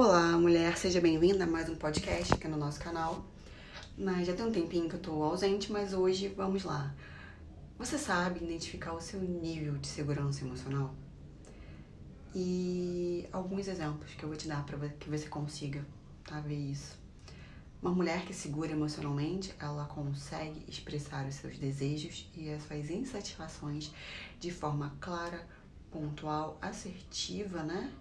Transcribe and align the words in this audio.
Olá, 0.00 0.38
mulher, 0.38 0.76
seja 0.76 1.00
bem-vinda 1.00 1.42
a 1.42 1.46
mais 1.48 1.68
um 1.68 1.74
podcast 1.74 2.32
aqui 2.32 2.46
no 2.46 2.56
nosso 2.56 2.78
canal. 2.78 3.26
Mas 3.98 4.28
já 4.28 4.32
tem 4.32 4.46
um 4.46 4.52
tempinho 4.52 4.88
que 4.88 4.94
eu 4.94 5.00
tô 5.00 5.24
ausente, 5.24 5.72
mas 5.72 5.92
hoje 5.92 6.28
vamos 6.28 6.62
lá. 6.62 6.94
Você 7.76 7.98
sabe 7.98 8.44
identificar 8.44 8.92
o 8.92 9.00
seu 9.00 9.18
nível 9.20 9.76
de 9.76 9.88
segurança 9.88 10.44
emocional? 10.44 10.94
E 12.32 13.26
alguns 13.32 13.66
exemplos 13.66 14.14
que 14.14 14.22
eu 14.22 14.28
vou 14.28 14.38
te 14.38 14.46
dar 14.46 14.64
para 14.64 14.88
que 14.88 15.10
você 15.10 15.26
consiga 15.26 15.84
tá, 16.24 16.38
ver 16.38 16.70
isso. 16.70 16.96
Uma 17.82 17.90
mulher 17.90 18.24
que 18.24 18.32
segura 18.32 18.70
emocionalmente, 18.70 19.52
ela 19.58 19.84
consegue 19.86 20.64
expressar 20.68 21.26
os 21.26 21.34
seus 21.34 21.58
desejos 21.58 22.30
e 22.36 22.48
as 22.50 22.62
suas 22.62 22.88
insatisfações 22.88 23.90
de 24.38 24.52
forma 24.52 24.96
clara, 25.00 25.44
pontual, 25.90 26.56
assertiva, 26.62 27.64
né? 27.64 27.92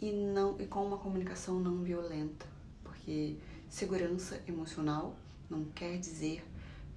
E 0.00 0.12
não 0.12 0.60
e 0.60 0.66
com 0.66 0.84
uma 0.84 0.98
comunicação 0.98 1.58
não 1.60 1.82
violenta, 1.82 2.46
porque 2.82 3.36
segurança 3.68 4.40
emocional 4.46 5.16
não 5.48 5.64
quer 5.66 5.98
dizer 5.98 6.44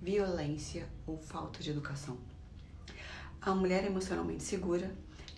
violência 0.02 0.88
ou 1.05 1.17
falta 1.17 1.62
de 1.62 1.70
educação. 1.70 2.17
A 3.41 3.53
mulher 3.53 3.85
emocionalmente 3.85 4.44
segura, 4.44 4.94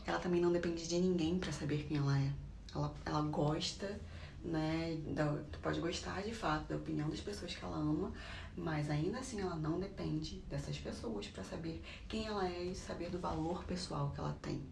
ela 0.06 0.20
também 0.20 0.42
não 0.42 0.52
depende 0.52 0.88
de 0.88 1.00
ninguém 1.00 1.38
para 1.38 1.52
saber 1.52 1.86
quem 1.88 1.98
ela 1.98 2.18
é. 2.20 2.32
Ela, 2.74 2.94
ela 3.06 3.22
gosta, 3.22 4.00
né? 4.44 4.98
Da, 5.08 5.38
tu 5.52 5.60
pode 5.60 5.80
gostar 5.80 6.22
de 6.24 6.34
fato 6.34 6.68
da 6.68 6.76
opinião 6.76 7.10
das 7.10 7.20
pessoas 7.20 7.56
que 7.56 7.64
ela 7.64 7.78
ama, 7.78 8.12
mas 8.56 8.90
ainda 8.90 9.20
assim 9.20 9.40
ela 9.40 9.56
não 9.56 9.80
depende 9.80 10.38
dessas 10.50 10.78
pessoas 10.78 11.28
para 11.28 11.44
saber 11.44 11.82
quem 12.08 12.26
ela 12.26 12.48
é 12.48 12.64
e 12.64 12.76
saber 12.76 13.10
do 13.10 13.20
valor 13.20 13.64
pessoal 13.66 14.12
que 14.12 14.20
ela 14.20 14.36
tem, 14.42 14.64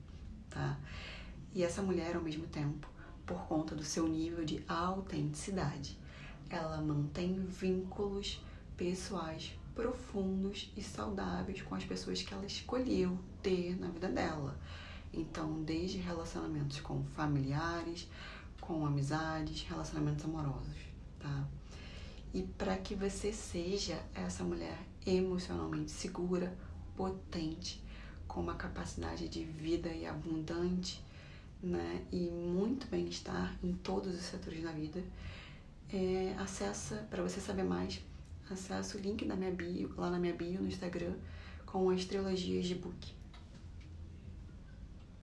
tá? 0.49 0.79
E 1.53 1.63
essa 1.63 1.81
mulher, 1.81 2.16
ao 2.16 2.21
mesmo 2.21 2.48
tempo, 2.48 2.88
por 3.26 3.41
conta 3.48 3.76
do 3.76 3.84
seu 3.84 4.07
nível 4.07 4.45
de 4.45 4.63
autenticidade, 4.67 5.98
ela 6.49 6.82
mantém 6.82 7.46
vínculos 7.46 8.43
pessoais 8.76 9.54
profundos 9.76 10.71
e 10.76 10.82
saudáveis 10.82 11.62
com 11.62 11.76
as 11.76 11.85
pessoas 11.85 12.21
que 12.21 12.34
ela 12.34 12.46
escolheu 12.46 13.18
ter 13.41 13.79
na 13.79 13.88
vida 13.88 14.10
dela. 14.10 14.60
Então, 15.13 15.63
desde 15.63 15.98
relacionamentos 15.98 16.79
com 16.82 17.04
familiares, 17.04 18.07
com 18.60 18.85
amizades, 18.85 19.63
relacionamentos 19.63 20.26
amorosos, 20.26 20.77
tá? 21.20 21.48
E 22.34 22.43
para 22.43 22.77
que 22.77 22.93
você 22.93 23.34
seja 23.34 23.99
essa 24.13 24.43
mulher 24.43 24.77
emocionalmente 25.05 25.90
segura, 25.90 26.55
potente, 26.95 27.84
com 28.27 28.41
uma 28.41 28.54
capacidade 28.54 29.27
de 29.27 29.43
vida 29.43 29.90
e 29.90 30.05
abundante, 30.05 31.04
né, 31.62 32.05
e 32.12 32.29
muito 32.29 32.88
bem-estar 32.88 33.57
em 33.63 33.74
todos 33.74 34.15
os 34.15 34.21
setores 34.21 34.63
da 34.63 34.71
vida, 34.71 35.04
é, 35.91 36.34
acessa, 36.38 37.07
para 37.10 37.21
você 37.21 37.40
saber 37.40 37.63
mais, 37.63 38.01
acessa 38.49 38.98
o 38.98 39.01
link 39.01 39.26
da 39.26 39.35
minha 39.35 39.51
bio, 39.51 39.93
lá 39.98 40.10
na 40.10 40.20
minha 40.20 40.34
bio 40.34 40.62
no 40.62 40.68
Instagram, 40.68 41.13
com 41.66 41.90
as 41.90 42.05
trilogias 42.05 42.66
de 42.66 42.76
book. 42.76 43.18